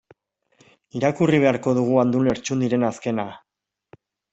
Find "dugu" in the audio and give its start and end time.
1.81-2.03